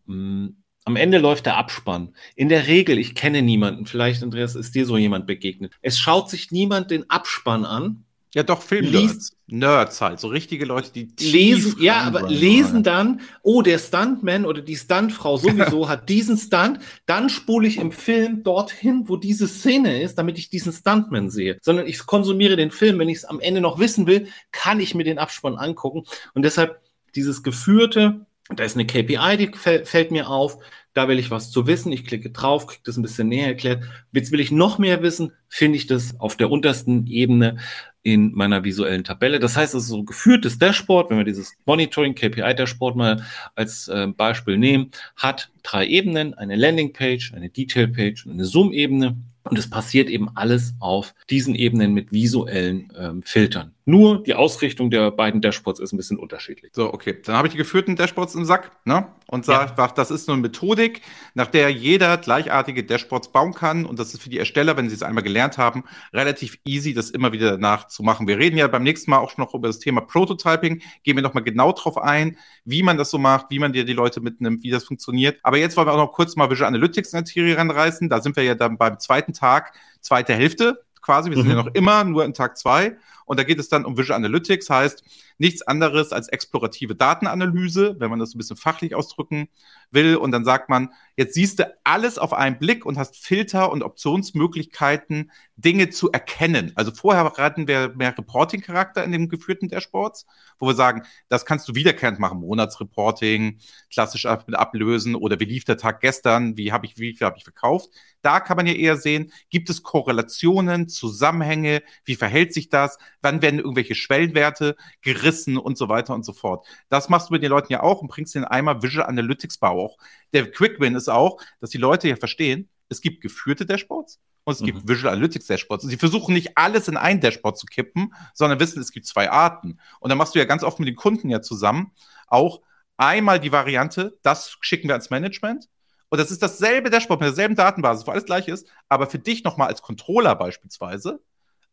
[0.06, 2.14] Hm, am Ende läuft der Abspann.
[2.36, 5.72] In der Regel, ich kenne niemanden, vielleicht, Andreas, ist dir so jemand begegnet.
[5.82, 8.04] Es schaut sich niemand den Abspann an,
[8.36, 9.34] ja, doch, Filmnerds.
[9.46, 14.60] Nerds halt, so richtige Leute, die lesen, ja, aber lesen dann, oh, der Stuntman oder
[14.60, 20.02] die Stuntfrau sowieso hat diesen Stunt, dann spule ich im Film dorthin, wo diese Szene
[20.02, 21.56] ist, damit ich diesen Stuntman sehe.
[21.62, 24.94] Sondern ich konsumiere den Film, wenn ich es am Ende noch wissen will, kann ich
[24.94, 26.04] mir den Abspann angucken.
[26.34, 26.82] Und deshalb
[27.14, 30.58] dieses geführte, da ist eine KPI, die fällt mir auf,
[30.96, 33.84] da will ich was zu wissen, ich klicke drauf, kriege das ein bisschen näher erklärt.
[34.12, 37.58] Jetzt will ich noch mehr wissen, finde ich das auf der untersten Ebene
[38.06, 39.40] in meiner visuellen Tabelle.
[39.40, 43.24] Das heißt, es ist so ein geführtes Dashboard, wenn wir dieses Monitoring KPI Dashboard mal
[43.56, 49.16] als äh, Beispiel nehmen, hat drei Ebenen, eine Landingpage, eine Detailpage und eine Zoom-Ebene.
[49.42, 53.75] Und es passiert eben alles auf diesen Ebenen mit visuellen ähm, Filtern.
[53.88, 56.72] Nur die Ausrichtung der beiden Dashboards ist ein bisschen unterschiedlich.
[56.74, 57.22] So, okay.
[57.24, 59.06] Dann habe ich die geführten Dashboards im Sack ne?
[59.28, 59.86] und sage, ja.
[59.86, 61.02] das ist eine Methodik,
[61.34, 63.86] nach der jeder gleichartige Dashboards bauen kann.
[63.86, 67.10] Und das ist für die Ersteller, wenn sie es einmal gelernt haben, relativ easy, das
[67.10, 68.26] immer wieder nachzumachen.
[68.26, 70.82] Wir reden ja beim nächsten Mal auch schon noch über das Thema Prototyping.
[71.04, 73.92] Gehen wir nochmal genau drauf ein, wie man das so macht, wie man dir die
[73.92, 75.38] Leute mitnimmt, wie das funktioniert.
[75.44, 78.08] Aber jetzt wollen wir auch noch kurz mal Visual Analytics in der Theorie ranreißen.
[78.08, 81.30] Da sind wir ja dann beim zweiten Tag, zweite Hälfte quasi.
[81.30, 81.52] Wir sind mhm.
[81.52, 82.96] ja noch immer nur in Tag zwei.
[83.24, 85.04] Und da geht es dann um Visual Analytics, heißt
[85.38, 89.48] nichts anderes als explorative Datenanalyse, wenn man das ein bisschen fachlich ausdrücken
[89.90, 90.16] will.
[90.16, 93.82] Und dann sagt man, jetzt siehst du alles auf einen Blick und hast Filter und
[93.82, 96.72] Optionsmöglichkeiten, Dinge zu erkennen.
[96.74, 100.26] Also vorher hatten wir mehr Reporting-Charakter in den geführten Dashboards,
[100.58, 103.58] wo wir sagen, das kannst du wiederkehrend machen, Monatsreporting,
[103.92, 107.44] klassisch ablösen oder wie lief der Tag gestern, wie habe ich, wie viel habe ich
[107.44, 107.90] verkauft.
[108.22, 113.40] Da kann man ja eher sehen, gibt es Korrelationen, Zusammenhänge, wie verhält sich das, wann
[113.40, 115.25] werden irgendwelche Schwellenwerte gerissen
[115.58, 116.66] und so weiter und so fort.
[116.88, 119.96] Das machst du mit den Leuten ja auch und bringst den einmal Visual Analytics Bau
[120.32, 124.54] Der Quick Win ist auch, dass die Leute ja verstehen, es gibt geführte Dashboards und
[124.54, 124.66] es mhm.
[124.66, 125.84] gibt Visual Analytics Dashboards.
[125.84, 129.30] Und sie versuchen nicht alles in ein Dashboard zu kippen, sondern wissen, es gibt zwei
[129.30, 129.80] Arten.
[130.00, 131.92] Und dann machst du ja ganz oft mit den Kunden ja zusammen
[132.28, 132.62] auch
[132.96, 135.68] einmal die Variante, das schicken wir ans Management.
[136.08, 139.42] Und das ist dasselbe Dashboard mit derselben Datenbasis, wo alles gleich ist, aber für dich
[139.42, 141.20] nochmal als Controller beispielsweise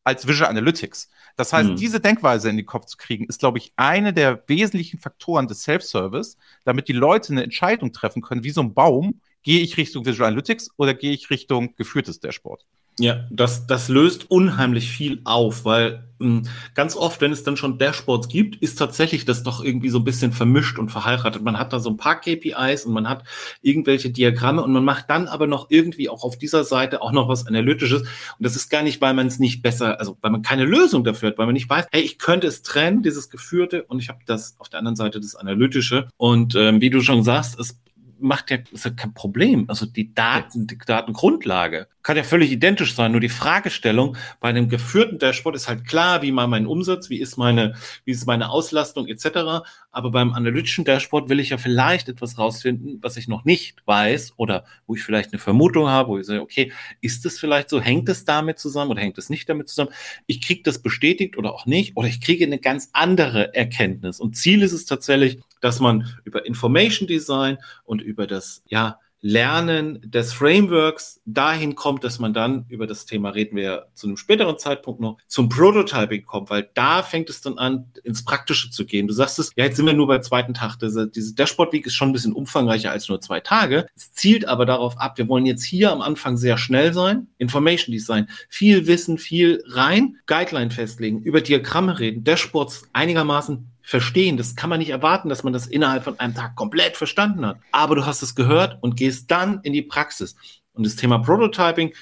[0.04, 1.10] als Visual Analytics.
[1.36, 1.76] Das heißt, hm.
[1.76, 5.64] diese Denkweise in den Kopf zu kriegen, ist, glaube ich, eine der wesentlichen Faktoren des
[5.64, 10.06] Self-Service, damit die Leute eine Entscheidung treffen können, wie so ein Baum, gehe ich Richtung
[10.06, 12.66] Visual Analytics oder gehe ich Richtung geführtes Dashboard.
[13.00, 16.44] Ja, das, das löst unheimlich viel auf, weil mh, hm,
[16.76, 20.04] ganz oft, wenn es dann schon Dashboards gibt, ist tatsächlich das doch irgendwie so ein
[20.04, 21.42] bisschen vermischt und verheiratet.
[21.42, 23.24] Man hat da so ein paar KPIs und man hat
[23.64, 27.28] irgendwelche Diagramme und man macht dann aber noch irgendwie auch auf dieser Seite auch noch
[27.30, 28.02] was Analytisches.
[28.02, 31.04] Und das ist gar nicht, weil man es nicht besser, also weil man keine Lösung
[31.04, 34.10] dafür hat, weil man nicht weiß, hey, ich könnte es trennen, dieses Geführte, und ich
[34.10, 36.10] habe das auf der anderen Seite das Analytische.
[36.18, 37.80] Und ähm, wie du schon sagst, es
[38.20, 39.66] macht ja, ist ja kein Problem.
[39.68, 43.14] Also die Daten, die Datengrundlage kann ja völlig identisch sein.
[43.14, 47.20] Nur die Fragestellung bei einem geführten Dashboard ist halt klar, wie mal mein Umsatz, wie
[47.20, 49.66] ist meine, wie ist meine Auslastung etc.
[49.92, 54.34] Aber beim analytischen Dashboard will ich ja vielleicht etwas rausfinden, was ich noch nicht weiß
[54.36, 57.80] oder wo ich vielleicht eine Vermutung habe, wo ich sage, okay, ist es vielleicht so,
[57.80, 59.92] hängt es damit zusammen oder hängt es nicht damit zusammen?
[60.28, 64.20] Ich kriege das bestätigt oder auch nicht oder ich kriege eine ganz andere Erkenntnis.
[64.20, 70.02] Und Ziel ist es tatsächlich, dass man über Information Design und über das, ja, Lernen
[70.04, 74.60] des Frameworks dahin kommt, dass man dann, über das Thema reden wir zu einem späteren
[74.60, 79.08] Zeitpunkt noch, zum Prototyping kommt, weil da fängt es dann an, ins Praktische zu gehen.
[79.08, 80.76] Du sagst es, ja, jetzt sind wir nur beim zweiten Tag.
[80.80, 83.88] Diese, diese Dashboard Week ist schon ein bisschen umfangreicher als nur zwei Tage.
[83.96, 87.94] Es zielt aber darauf ab, wir wollen jetzt hier am Anfang sehr schnell sein, Information
[87.94, 94.38] Design, viel Wissen, viel rein, Guideline festlegen, über Diagramme reden, Dashboards einigermaßen verstehen.
[94.38, 97.60] Das kann man nicht erwarten, dass man das innerhalb von einem Tag komplett verstanden hat.
[97.72, 100.36] Aber du hast es gehört und gehst dann in die Praxis.
[100.72, 101.94] Und das Thema Prototyping,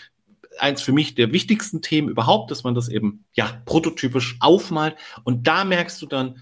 [0.60, 4.96] eins für mich der wichtigsten Themen überhaupt, dass man das eben ja prototypisch aufmalt.
[5.24, 6.42] Und da merkst du dann,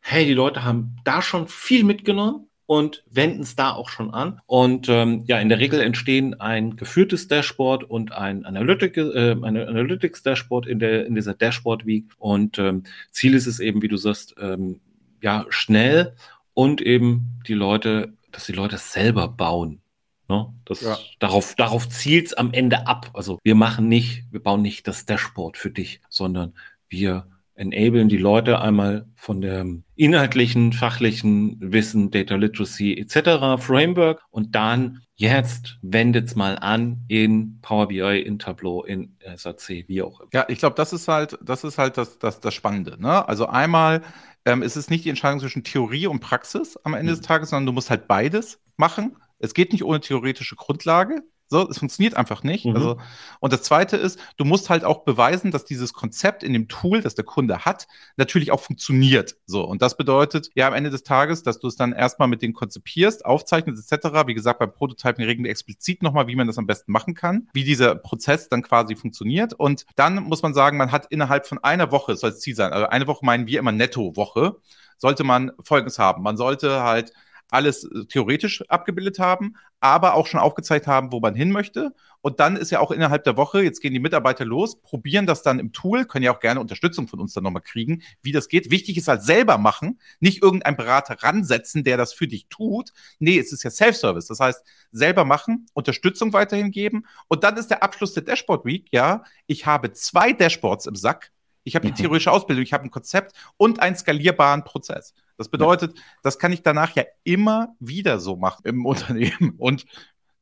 [0.00, 4.42] hey, die Leute haben da schon viel mitgenommen und wenden es da auch schon an.
[4.44, 9.66] Und ähm, ja, in der Regel entstehen ein geführtes Dashboard und ein Analytic, äh, eine
[9.66, 12.04] Analytics-Dashboard in, der, in dieser Dashboard Week.
[12.18, 14.80] Und ähm, Ziel ist es eben, wie du sagst, ähm,
[15.22, 16.14] ja, schnell
[16.52, 19.80] und eben die Leute, dass die Leute es selber bauen.
[20.28, 20.52] Ne?
[20.66, 20.98] Das, ja.
[21.20, 23.08] Darauf, darauf zielt es am Ende ab.
[23.14, 26.52] Also wir machen nicht, wir bauen nicht das Dashboard für dich, sondern
[26.90, 27.26] wir
[27.58, 33.60] enablen die Leute einmal von dem inhaltlichen, fachlichen Wissen, Data Literacy etc.
[33.60, 40.02] Framework und dann jetzt wendet's mal an in Power BI, in Tableau, in SAC, wie
[40.02, 40.30] auch immer.
[40.32, 42.96] Ja, ich glaube, das ist halt, das ist halt das, das, das Spannende.
[43.00, 43.28] Ne?
[43.28, 44.02] Also einmal
[44.44, 47.16] ähm, ist es nicht die Entscheidung zwischen Theorie und Praxis am Ende mhm.
[47.16, 49.16] des Tages, sondern du musst halt beides machen.
[49.40, 51.22] Es geht nicht ohne theoretische Grundlage.
[51.48, 52.66] So, es funktioniert einfach nicht.
[52.66, 52.76] Mhm.
[52.76, 52.98] Also,
[53.40, 57.00] und das zweite ist, du musst halt auch beweisen, dass dieses Konzept in dem Tool,
[57.00, 59.36] das der Kunde hat, natürlich auch funktioniert.
[59.46, 62.42] So, und das bedeutet ja am Ende des Tages, dass du es dann erstmal mit
[62.42, 64.26] denen konzipierst, aufzeichnest, etc.
[64.26, 67.48] Wie gesagt, beim Prototypen regeln wir explizit nochmal, wie man das am besten machen kann,
[67.54, 69.54] wie dieser Prozess dann quasi funktioniert.
[69.54, 72.72] Und dann muss man sagen, man hat innerhalb von einer Woche, soll das Ziel sein,
[72.72, 74.56] also eine Woche meinen wir immer Netto-Woche,
[74.98, 76.22] sollte man Folgendes haben.
[76.22, 77.12] Man sollte halt
[77.50, 81.94] alles äh, theoretisch abgebildet haben, aber auch schon aufgezeigt haben, wo man hin möchte.
[82.20, 85.42] Und dann ist ja auch innerhalb der Woche, jetzt gehen die Mitarbeiter los, probieren das
[85.42, 88.48] dann im Tool, können ja auch gerne Unterstützung von uns dann nochmal kriegen, wie das
[88.48, 88.70] geht.
[88.70, 92.92] Wichtig ist halt selber machen, nicht irgendein Berater ransetzen, der das für dich tut.
[93.18, 94.26] Nee, es ist ja Self-Service.
[94.26, 97.06] Das heißt, selber machen, Unterstützung weiterhin geben.
[97.28, 101.30] Und dann ist der Abschluss der Dashboard Week, ja, ich habe zwei Dashboards im Sack.
[101.62, 101.96] Ich habe die mhm.
[101.96, 105.14] theoretische Ausbildung, ich habe ein Konzept und einen skalierbaren Prozess.
[105.38, 106.04] Das bedeutet, ja.
[106.22, 109.54] das kann ich danach ja immer wieder so machen im Unternehmen.
[109.56, 109.86] Und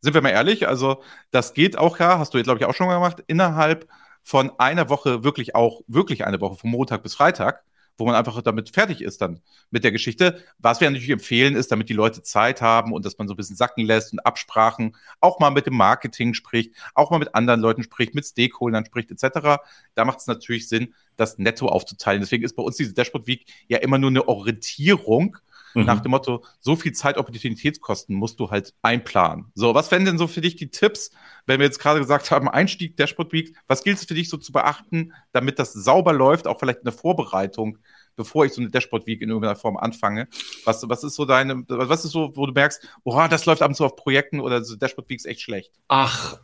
[0.00, 2.74] sind wir mal ehrlich, also das geht auch ja, hast du jetzt glaube ich auch
[2.74, 3.88] schon mal gemacht, innerhalb
[4.22, 7.62] von einer Woche wirklich auch, wirklich eine Woche, von Montag bis Freitag,
[7.98, 10.42] wo man einfach damit fertig ist dann mit der Geschichte.
[10.58, 13.36] Was wir natürlich empfehlen ist, damit die Leute Zeit haben und dass man so ein
[13.36, 17.60] bisschen sacken lässt und Absprachen auch mal mit dem Marketing spricht, auch mal mit anderen
[17.60, 19.62] Leuten spricht, mit Stakeholdern spricht etc.
[19.94, 22.20] Da macht es natürlich Sinn, das netto aufzuteilen.
[22.20, 25.38] Deswegen ist bei uns diese Dashboard Week ja immer nur eine Orientierung
[25.80, 25.86] mhm.
[25.86, 29.50] nach dem Motto, so viel Zeit Opportunitätskosten musst du halt einplanen.
[29.54, 31.10] So, was wären denn so für dich die Tipps,
[31.46, 34.36] wenn wir jetzt gerade gesagt haben, Einstieg Dashboard Week, was gilt es für dich so
[34.36, 37.78] zu beachten, damit das sauber läuft, auch vielleicht in der Vorbereitung
[38.16, 40.28] bevor ich so eine Dashboard Week in irgendeiner Form anfange.
[40.64, 43.68] Was, was ist so deine, was ist so, wo du merkst, boah, das läuft ab
[43.68, 45.72] und zu auf Projekten oder so Dashboard Week ist echt schlecht?
[45.88, 46.38] Ach,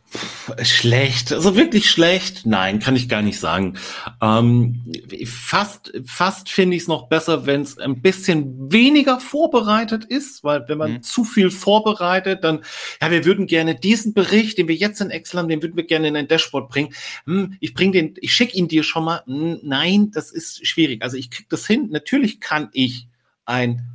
[0.61, 1.33] schlecht.
[1.33, 2.45] Also wirklich schlecht?
[2.45, 3.77] Nein, kann ich gar nicht sagen.
[4.21, 4.85] Ähm,
[5.25, 10.67] fast, fast finde ich es noch besser, wenn es ein bisschen weniger vorbereitet ist, weil
[10.67, 11.03] wenn man mhm.
[11.03, 12.63] zu viel vorbereitet, dann,
[13.01, 15.85] ja, wir würden gerne diesen Bericht, den wir jetzt in Excel haben, den würden wir
[15.85, 16.93] gerne in ein Dashboard bringen.
[17.25, 19.23] Hm, ich bringe den, ich schicke ihn dir schon mal.
[19.25, 21.01] Hm, nein, das ist schwierig.
[21.01, 21.89] Also ich kriege das das hin.
[21.91, 23.07] Natürlich kann ich
[23.45, 23.89] ein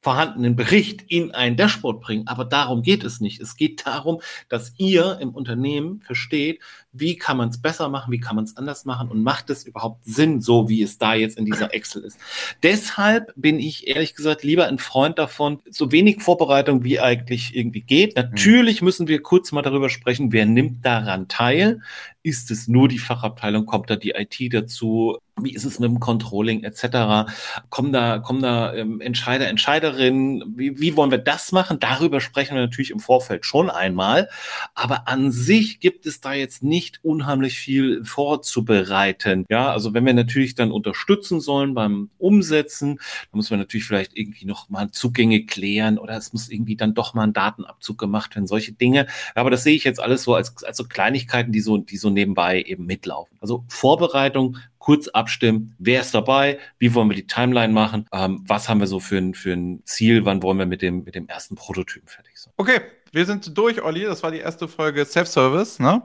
[0.00, 2.26] vorhandenen Bericht in ein Dashboard bringen.
[2.26, 3.40] Aber darum geht es nicht.
[3.40, 6.60] Es geht darum, dass ihr im Unternehmen versteht,
[6.92, 9.64] wie kann man es besser machen, wie kann man es anders machen und macht es
[9.64, 12.18] überhaupt Sinn, so wie es da jetzt in dieser Excel ist.
[12.62, 17.80] Deshalb bin ich ehrlich gesagt lieber ein Freund davon, so wenig Vorbereitung wie eigentlich irgendwie
[17.80, 18.14] geht.
[18.16, 18.22] Mhm.
[18.22, 21.80] Natürlich müssen wir kurz mal darüber sprechen, wer nimmt daran teil.
[22.24, 23.66] Ist es nur die Fachabteilung?
[23.66, 25.18] Kommt da die IT dazu?
[25.40, 27.32] Wie ist es mit dem Controlling etc.?
[27.68, 30.44] Kommen da, kommen da ähm, Entscheider, Entscheiderinnen?
[30.56, 31.80] Wie, wie wollen wir das machen?
[31.80, 34.28] Darüber sprechen wir natürlich im Vorfeld schon einmal.
[34.74, 39.44] Aber an sich gibt es da jetzt nicht unheimlich viel vorzubereiten.
[39.48, 44.16] Ja, also wenn wir natürlich dann unterstützen sollen beim Umsetzen, dann muss man natürlich vielleicht
[44.16, 48.34] irgendwie noch mal Zugänge klären oder es muss irgendwie dann doch mal ein Datenabzug gemacht
[48.34, 49.06] werden, solche Dinge.
[49.34, 52.10] Aber das sehe ich jetzt alles so als, als so Kleinigkeiten, die so, die so
[52.10, 53.36] nebenbei eben mitlaufen.
[53.40, 58.68] Also Vorbereitung, kurz abstimmen, wer ist dabei, wie wollen wir die Timeline machen, ähm, was
[58.68, 61.28] haben wir so für ein, für ein Ziel, wann wollen wir mit dem, mit dem
[61.28, 62.52] ersten Prototypen fertig sein.
[62.56, 62.80] Okay,
[63.12, 64.02] wir sind durch, Olli.
[64.02, 65.78] Das war die erste Folge Self-Service.
[65.78, 66.02] Ne?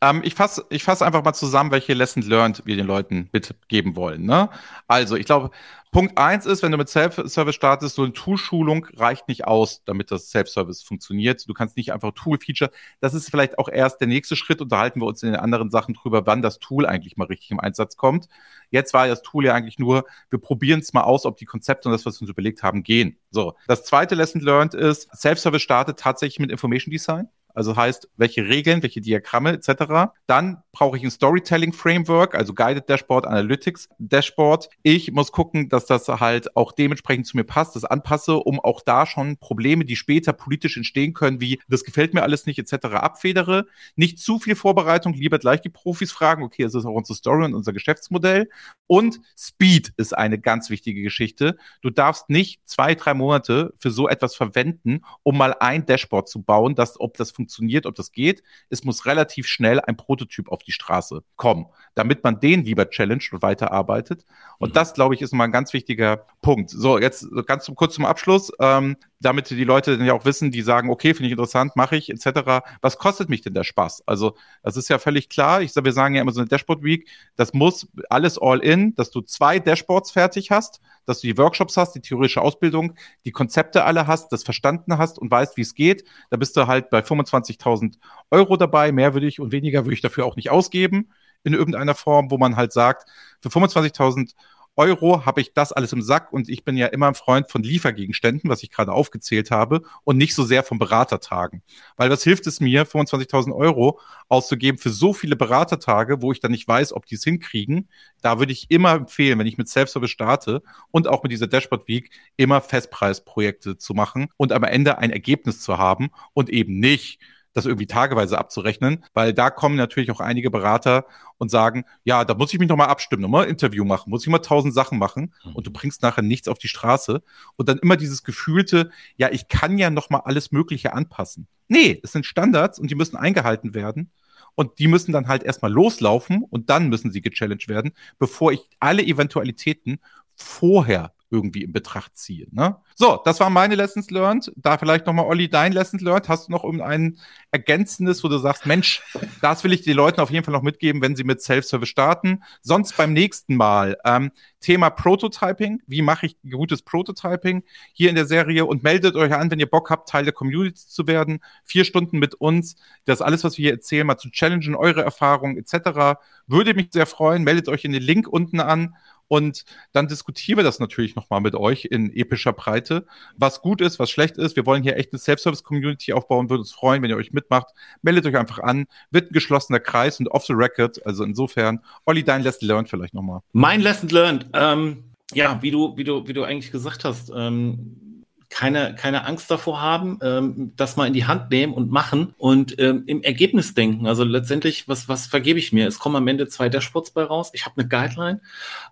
[0.00, 3.96] Ähm, ich fasse ich fass einfach mal zusammen, welche Lessons learned wir den Leuten mitgeben
[3.96, 4.24] wollen.
[4.24, 4.50] Ne?
[4.88, 5.50] Also, ich glaube,
[5.96, 10.10] Punkt eins ist, wenn du mit Self-Service startest, so eine Tool-Schulung reicht nicht aus, damit
[10.10, 11.48] das Self-Service funktioniert.
[11.48, 12.70] Du kannst nicht einfach Tool-Feature.
[13.00, 14.60] Das ist vielleicht auch erst der nächste Schritt.
[14.60, 17.60] Unterhalten wir uns in den anderen Sachen drüber, wann das Tool eigentlich mal richtig im
[17.60, 18.28] Einsatz kommt.
[18.70, 21.88] Jetzt war das Tool ja eigentlich nur, wir probieren es mal aus, ob die Konzepte
[21.88, 23.16] und das, was wir uns überlegt haben, gehen.
[23.30, 23.54] So.
[23.66, 27.28] Das zweite Lesson learned ist, Self-Service startet tatsächlich mit Information Design.
[27.56, 30.12] Also heißt, welche Regeln, welche Diagramme etc.
[30.26, 34.68] Dann brauche ich ein Storytelling-Framework, also Guided Dashboard, Analytics Dashboard.
[34.82, 38.82] Ich muss gucken, dass das halt auch dementsprechend zu mir passt, das anpasse, um auch
[38.82, 42.88] da schon Probleme, die später politisch entstehen können, wie das gefällt mir alles nicht etc.
[42.96, 43.66] abfedere.
[43.94, 47.46] Nicht zu viel Vorbereitung, lieber gleich die Profis fragen, okay, das ist auch unsere Story
[47.46, 48.50] und unser Geschäftsmodell.
[48.86, 51.56] Und Speed ist eine ganz wichtige Geschichte.
[51.80, 56.42] Du darfst nicht zwei, drei Monate für so etwas verwenden, um mal ein Dashboard zu
[56.42, 57.45] bauen, dass, ob das funktioniert,
[57.86, 58.42] ob das geht.
[58.70, 63.32] Es muss relativ schnell ein Prototyp auf die Straße kommen, damit man den lieber challenged
[63.32, 64.24] und weiterarbeitet.
[64.58, 64.74] Und mhm.
[64.74, 66.70] das, glaube ich, ist mal ein ganz wichtiger Punkt.
[66.70, 68.52] So, jetzt ganz zum, kurz zum Abschluss.
[68.60, 71.96] Ähm, damit die Leute dann ja auch wissen, die sagen, okay, finde ich interessant, mache
[71.96, 72.62] ich, etc.
[72.82, 74.02] Was kostet mich denn der Spaß?
[74.06, 75.62] Also, das ist ja völlig klar.
[75.62, 78.94] Ich sage, wir sagen ja immer so eine Dashboard Week, das muss alles all in,
[78.94, 83.32] dass du zwei Dashboards fertig hast, dass du die Workshops hast, die theoretische Ausbildung, die
[83.32, 86.04] Konzepte alle hast, das verstanden hast und weißt, wie es geht.
[86.30, 87.94] Da bist du halt bei 25.000
[88.30, 88.92] Euro dabei.
[88.92, 91.08] Mehr würde ich und weniger würde ich dafür auch nicht ausgeben
[91.44, 93.08] in irgendeiner Form, wo man halt sagt,
[93.40, 94.34] für 25.000 Euro
[94.76, 97.62] Euro habe ich das alles im Sack und ich bin ja immer ein Freund von
[97.62, 101.62] Liefergegenständen, was ich gerade aufgezählt habe, und nicht so sehr von Beratertagen.
[101.96, 106.50] Weil was hilft es mir, 25.000 Euro auszugeben für so viele Beratertage, wo ich dann
[106.50, 107.88] nicht weiß, ob die es hinkriegen?
[108.20, 111.88] Da würde ich immer empfehlen, wenn ich mit Self-Service starte und auch mit dieser Dashboard
[111.88, 117.18] Week, immer Festpreisprojekte zu machen und am Ende ein Ergebnis zu haben und eben nicht
[117.56, 121.06] das irgendwie tageweise abzurechnen, weil da kommen natürlich auch einige Berater
[121.38, 124.28] und sagen, ja, da muss ich mich nochmal abstimmen, nochmal ein Interview machen, muss ich
[124.28, 125.56] mal tausend Sachen machen mhm.
[125.56, 127.22] und du bringst nachher nichts auf die Straße
[127.56, 131.48] und dann immer dieses gefühlte, ja, ich kann ja nochmal alles Mögliche anpassen.
[131.68, 134.10] Nee, es sind Standards und die müssen eingehalten werden.
[134.58, 138.60] Und die müssen dann halt erstmal loslaufen und dann müssen sie gechallenged werden, bevor ich
[138.80, 139.98] alle Eventualitäten
[140.34, 142.46] vorher irgendwie in Betracht ziehe.
[142.50, 142.76] Ne?
[142.94, 144.52] So, das waren meine Lessons learned.
[144.56, 146.28] Da vielleicht nochmal, Olli, dein Lessons learned.
[146.28, 147.18] Hast du noch irgendein
[147.50, 149.02] ergänzendes, wo du sagst, Mensch,
[149.40, 152.42] das will ich den Leuten auf jeden Fall noch mitgeben, wenn sie mit Self-Service starten.
[152.62, 155.82] Sonst beim nächsten Mal ähm, Thema Prototyping.
[155.86, 158.64] Wie mache ich gutes Prototyping hier in der Serie?
[158.64, 161.40] Und meldet euch an, wenn ihr Bock habt, Teil der Community zu werden.
[161.64, 162.76] Vier Stunden mit uns.
[163.04, 166.18] Das alles, was wir hier erzählen, mal zu challengen, eure Erfahrungen etc.
[166.46, 167.42] Würde mich sehr freuen.
[167.42, 168.94] Meldet euch in den Link unten an
[169.28, 173.98] und dann diskutieren wir das natürlich nochmal mit euch in epischer Breite, was gut ist,
[173.98, 174.56] was schlecht ist.
[174.56, 177.68] Wir wollen hier echt eine Self-Service-Community aufbauen, würde uns freuen, wenn ihr euch mitmacht.
[178.02, 181.04] Meldet euch einfach an, wird ein geschlossener Kreis und off the record.
[181.06, 183.40] Also insofern, Olli, dein Lesson learned vielleicht nochmal.
[183.52, 188.05] Mein Lesson learned, ähm, ja, wie du, wie du, wie du eigentlich gesagt hast, ähm,
[188.48, 192.78] keine, keine Angst davor haben, ähm, das mal in die Hand nehmen und machen und
[192.78, 194.06] ähm, im Ergebnis denken.
[194.06, 195.86] Also letztendlich, was, was vergebe ich mir?
[195.86, 197.50] Es kommen am Ende zwei Dashboards bei raus.
[197.52, 198.40] Ich habe eine Guideline.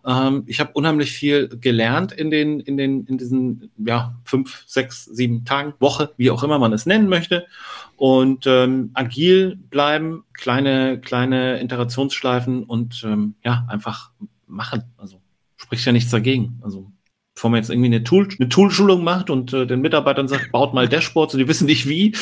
[0.04, 5.04] Ähm, ich habe unheimlich viel gelernt in den, in den, in diesen ja, fünf, sechs,
[5.04, 7.46] sieben Tagen, Woche, wie auch immer man es nennen möchte.
[7.96, 14.10] Und ähm, agil bleiben, kleine, kleine Iterationsschleifen und ähm, ja, einfach
[14.46, 14.82] machen.
[14.96, 15.20] Also
[15.56, 16.60] spricht ja nichts dagegen.
[16.62, 16.90] Also
[17.34, 20.74] bevor man jetzt irgendwie eine, Tool, eine Toolschulung macht und äh, den Mitarbeitern sagt, baut
[20.74, 22.14] mal Dashboards und die wissen nicht wie.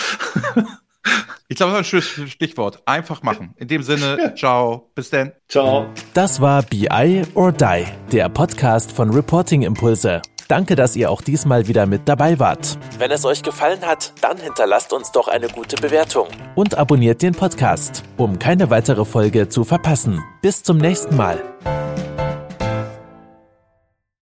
[1.49, 2.83] ich glaube, das ist ein schönes Stichwort.
[2.87, 3.55] Einfach machen.
[3.57, 4.35] In dem Sinne, ja.
[4.35, 4.91] ciao.
[4.95, 5.33] Bis dann.
[5.49, 5.87] Ciao.
[6.15, 10.23] Das war BI or Die, der Podcast von Reporting Impulse.
[10.49, 12.79] Danke, dass ihr auch diesmal wieder mit dabei wart.
[12.99, 16.29] Wenn es euch gefallen hat, dann hinterlasst uns doch eine gute Bewertung.
[16.55, 20.23] Und abonniert den Podcast, um keine weitere Folge zu verpassen.
[20.43, 21.43] Bis zum nächsten Mal.